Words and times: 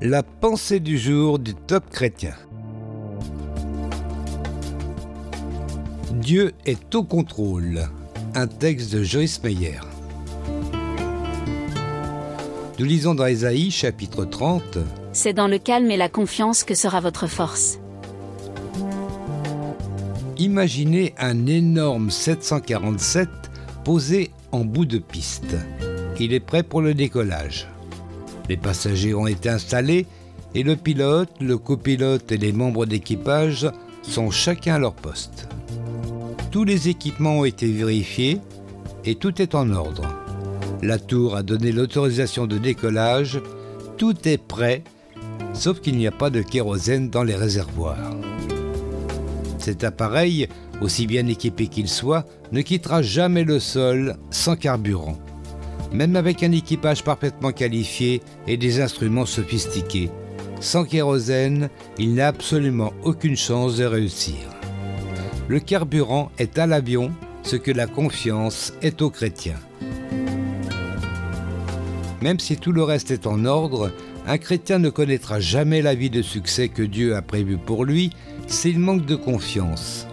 La 0.00 0.22
pensée 0.22 0.78
du 0.78 0.96
jour 0.96 1.40
du 1.40 1.56
top 1.56 1.90
chrétien. 1.90 2.34
Dieu 6.12 6.52
est 6.66 6.94
au 6.94 7.02
contrôle. 7.02 7.88
Un 8.36 8.46
texte 8.46 8.92
de 8.94 9.02
Joyce 9.02 9.42
Meyer. 9.42 9.80
Nous 12.78 12.84
lisons 12.84 13.16
dans 13.16 13.26
Ésaïe 13.26 13.72
chapitre 13.72 14.24
30. 14.24 14.78
C'est 15.10 15.32
dans 15.32 15.48
le 15.48 15.58
calme 15.58 15.90
et 15.90 15.96
la 15.96 16.08
confiance 16.08 16.62
que 16.62 16.76
sera 16.76 17.00
votre 17.00 17.26
force. 17.26 17.80
Imaginez 20.38 21.12
un 21.18 21.46
énorme 21.46 22.12
747 22.12 23.28
posé 23.84 24.30
en 24.52 24.60
bout 24.60 24.84
de 24.84 24.98
piste. 24.98 25.56
Il 26.20 26.32
est 26.32 26.38
prêt 26.38 26.62
pour 26.62 26.82
le 26.82 26.94
décollage. 26.94 27.66
Les 28.48 28.56
passagers 28.56 29.14
ont 29.14 29.26
été 29.26 29.48
installés 29.48 30.06
et 30.54 30.62
le 30.62 30.76
pilote, 30.76 31.30
le 31.40 31.58
copilote 31.58 32.32
et 32.32 32.38
les 32.38 32.52
membres 32.52 32.86
d'équipage 32.86 33.70
sont 34.02 34.30
chacun 34.30 34.76
à 34.76 34.78
leur 34.78 34.94
poste. 34.94 35.48
Tous 36.50 36.64
les 36.64 36.88
équipements 36.88 37.40
ont 37.40 37.44
été 37.44 37.70
vérifiés 37.70 38.40
et 39.04 39.16
tout 39.16 39.42
est 39.42 39.54
en 39.54 39.70
ordre. 39.72 40.02
La 40.82 40.98
tour 40.98 41.36
a 41.36 41.42
donné 41.42 41.72
l'autorisation 41.72 42.46
de 42.46 42.56
décollage, 42.56 43.40
tout 43.98 44.16
est 44.26 44.42
prêt, 44.42 44.82
sauf 45.52 45.80
qu'il 45.80 45.98
n'y 45.98 46.06
a 46.06 46.12
pas 46.12 46.30
de 46.30 46.40
kérosène 46.40 47.10
dans 47.10 47.24
les 47.24 47.34
réservoirs. 47.34 48.16
Cet 49.58 49.84
appareil, 49.84 50.48
aussi 50.80 51.06
bien 51.06 51.26
équipé 51.26 51.66
qu'il 51.66 51.88
soit, 51.88 52.24
ne 52.52 52.62
quittera 52.62 53.02
jamais 53.02 53.44
le 53.44 53.60
sol 53.60 54.16
sans 54.30 54.56
carburant 54.56 55.18
même 55.92 56.16
avec 56.16 56.42
un 56.42 56.52
équipage 56.52 57.04
parfaitement 57.04 57.52
qualifié 57.52 58.22
et 58.46 58.56
des 58.56 58.80
instruments 58.80 59.26
sophistiqués. 59.26 60.10
Sans 60.60 60.84
kérosène, 60.84 61.70
il 61.98 62.14
n'a 62.14 62.28
absolument 62.28 62.92
aucune 63.04 63.36
chance 63.36 63.76
de 63.76 63.84
réussir. 63.84 64.36
Le 65.48 65.60
carburant 65.60 66.30
est 66.38 66.58
à 66.58 66.66
l'avion 66.66 67.12
ce 67.42 67.56
que 67.56 67.70
la 67.70 67.86
confiance 67.86 68.74
est 68.82 69.00
aux 69.00 69.10
chrétiens. 69.10 69.60
Même 72.20 72.40
si 72.40 72.56
tout 72.56 72.72
le 72.72 72.82
reste 72.82 73.10
est 73.10 73.26
en 73.26 73.44
ordre, 73.44 73.92
un 74.26 74.38
chrétien 74.38 74.78
ne 74.78 74.90
connaîtra 74.90 75.40
jamais 75.40 75.80
la 75.80 75.94
vie 75.94 76.10
de 76.10 76.20
succès 76.20 76.68
que 76.68 76.82
Dieu 76.82 77.14
a 77.14 77.22
prévu 77.22 77.56
pour 77.56 77.84
lui 77.84 78.10
s'il 78.46 78.78
manque 78.78 79.06
de 79.06 79.16
confiance. 79.16 80.06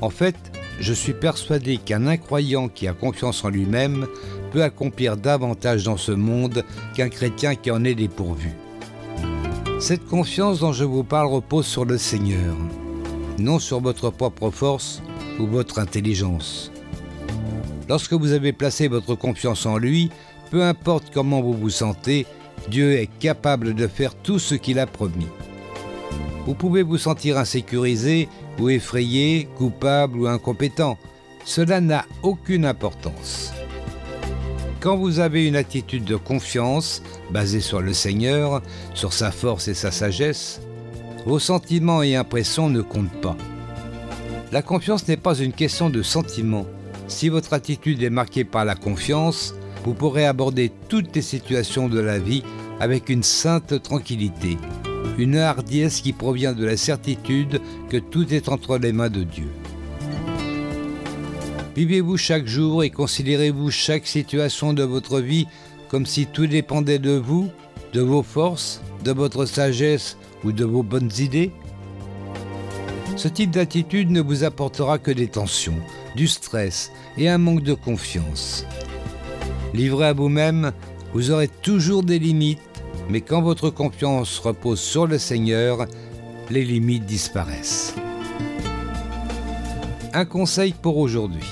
En 0.00 0.10
fait, 0.10 0.36
je 0.80 0.92
suis 0.92 1.14
persuadé 1.14 1.78
qu'un 1.78 2.06
incroyant 2.06 2.68
qui 2.68 2.88
a 2.88 2.92
confiance 2.92 3.44
en 3.44 3.48
lui-même 3.48 4.06
peut 4.52 4.62
accomplir 4.62 5.16
davantage 5.16 5.84
dans 5.84 5.96
ce 5.96 6.12
monde 6.12 6.64
qu'un 6.94 7.08
chrétien 7.08 7.54
qui 7.54 7.70
en 7.70 7.84
est 7.84 7.94
dépourvu. 7.94 8.50
Cette 9.80 10.06
confiance 10.06 10.60
dont 10.60 10.72
je 10.72 10.84
vous 10.84 11.04
parle 11.04 11.28
repose 11.28 11.66
sur 11.66 11.84
le 11.84 11.98
Seigneur, 11.98 12.56
non 13.38 13.58
sur 13.58 13.80
votre 13.80 14.10
propre 14.10 14.50
force 14.50 15.02
ou 15.38 15.46
votre 15.46 15.78
intelligence. 15.78 16.72
Lorsque 17.88 18.14
vous 18.14 18.32
avez 18.32 18.52
placé 18.52 18.88
votre 18.88 19.14
confiance 19.14 19.66
en 19.66 19.76
lui, 19.76 20.10
peu 20.50 20.64
importe 20.64 21.10
comment 21.12 21.42
vous 21.42 21.52
vous 21.52 21.70
sentez, 21.70 22.26
Dieu 22.68 22.94
est 22.94 23.10
capable 23.18 23.74
de 23.74 23.86
faire 23.86 24.14
tout 24.14 24.38
ce 24.38 24.54
qu'il 24.54 24.78
a 24.78 24.86
promis. 24.86 25.26
Vous 26.46 26.54
pouvez 26.54 26.82
vous 26.82 26.98
sentir 26.98 27.38
insécurisé 27.38 28.28
ou 28.60 28.68
effrayé, 28.68 29.48
coupable 29.56 30.18
ou 30.18 30.26
incompétent. 30.28 30.96
Cela 31.44 31.80
n'a 31.80 32.06
aucune 32.22 32.64
importance. 32.64 33.52
Quand 34.80 34.96
vous 34.96 35.18
avez 35.18 35.46
une 35.48 35.56
attitude 35.56 36.04
de 36.04 36.14
confiance 36.14 37.02
basée 37.32 37.60
sur 37.60 37.80
le 37.80 37.92
Seigneur, 37.92 38.62
sur 38.94 39.12
sa 39.12 39.32
force 39.32 39.66
et 39.66 39.74
sa 39.74 39.90
sagesse, 39.90 40.60
vos 41.24 41.40
sentiments 41.40 42.02
et 42.02 42.14
impressions 42.14 42.70
ne 42.70 42.82
comptent 42.82 43.20
pas. 43.20 43.36
La 44.52 44.62
confiance 44.62 45.08
n'est 45.08 45.16
pas 45.16 45.36
une 45.36 45.52
question 45.52 45.90
de 45.90 46.02
sentiment. 46.02 46.66
Si 47.08 47.28
votre 47.28 47.52
attitude 47.52 48.02
est 48.04 48.10
marquée 48.10 48.44
par 48.44 48.64
la 48.64 48.76
confiance, 48.76 49.54
vous 49.84 49.94
pourrez 49.94 50.26
aborder 50.26 50.70
toutes 50.88 51.14
les 51.16 51.22
situations 51.22 51.88
de 51.88 51.98
la 51.98 52.20
vie 52.20 52.44
avec 52.78 53.08
une 53.08 53.24
sainte 53.24 53.82
tranquillité, 53.82 54.56
une 55.18 55.36
hardiesse 55.36 56.00
qui 56.00 56.12
provient 56.12 56.52
de 56.52 56.64
la 56.64 56.76
certitude 56.76 57.60
que 57.88 57.96
tout 57.96 58.32
est 58.32 58.48
entre 58.48 58.78
les 58.78 58.92
mains 58.92 59.10
de 59.10 59.22
Dieu. 59.22 59.48
Vivez-vous 61.74 62.16
chaque 62.16 62.46
jour 62.46 62.82
et 62.84 62.90
considérez-vous 62.90 63.70
chaque 63.70 64.06
situation 64.06 64.72
de 64.72 64.82
votre 64.82 65.20
vie 65.20 65.46
comme 65.88 66.06
si 66.06 66.26
tout 66.26 66.46
dépendait 66.46 66.98
de 66.98 67.12
vous, 67.12 67.50
de 67.92 68.00
vos 68.00 68.22
forces, 68.22 68.80
de 69.04 69.12
votre 69.12 69.44
sagesse 69.44 70.16
ou 70.44 70.52
de 70.52 70.64
vos 70.64 70.82
bonnes 70.82 71.12
idées? 71.18 71.52
Ce 73.16 73.28
type 73.28 73.50
d'attitude 73.50 74.10
ne 74.10 74.20
vous 74.20 74.44
apportera 74.44 74.98
que 74.98 75.10
des 75.10 75.28
tensions, 75.28 75.78
du 76.16 76.28
stress 76.28 76.92
et 77.16 77.28
un 77.28 77.38
manque 77.38 77.62
de 77.62 77.74
confiance. 77.74 78.66
Livré 79.74 80.06
à 80.06 80.12
vous-même, 80.12 80.72
vous 81.12 81.30
aurez 81.30 81.48
toujours 81.48 82.02
des 82.02 82.18
limites, 82.18 82.60
mais 83.08 83.20
quand 83.20 83.42
votre 83.42 83.70
confiance 83.70 84.38
repose 84.38 84.80
sur 84.80 85.06
le 85.06 85.18
Seigneur, 85.18 85.86
les 86.50 86.64
limites 86.64 87.06
disparaissent. 87.06 87.94
Un 90.12 90.24
conseil 90.24 90.72
pour 90.72 90.96
aujourd'hui. 90.98 91.46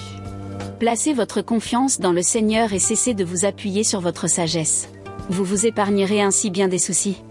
Placez 0.79 1.13
votre 1.13 1.43
confiance 1.43 2.01
dans 2.01 2.13
le 2.13 2.23
Seigneur 2.23 2.73
et 2.73 2.79
cessez 2.79 3.15
de 3.15 3.25
vous 3.25 3.45
appuyer 3.45 3.85
sur 3.85 4.01
votre 4.01 4.27
sagesse. 4.27 4.89
Vous 5.31 5.45
vous 5.45 5.67
épargnerez 5.67 6.21
ainsi 6.21 6.51
bien 6.51 6.69
des 6.69 6.79
soucis. 6.79 7.23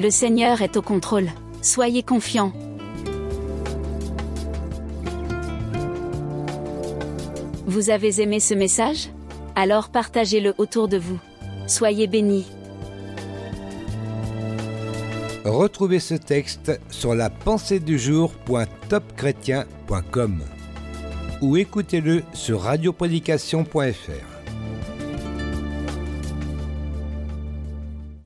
Le 0.00 0.10
Seigneur 0.10 0.62
est 0.62 0.76
au 0.76 0.82
contrôle. 0.82 1.28
Soyez 1.62 2.02
confiants. 2.02 2.52
Vous 7.66 7.90
avez 7.90 8.20
aimé 8.20 8.40
ce 8.40 8.54
message? 8.54 9.10
Alors 9.54 9.90
partagez-le 9.90 10.54
autour 10.58 10.88
de 10.88 10.98
vous. 10.98 11.18
Soyez 11.66 12.06
bénis. 12.06 12.46
Retrouvez 15.50 15.98
ce 15.98 16.14
texte 16.14 16.80
sur 16.90 17.16
la 17.16 17.28
pensée 17.28 17.80
du 17.80 17.98
jour.topchrétien.com 17.98 20.44
ou 21.42 21.56
écoutez-le 21.56 22.22
sur 22.34 22.62
radioprédication.fr. 22.62 24.39